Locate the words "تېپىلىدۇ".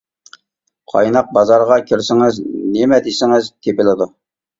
3.67-4.09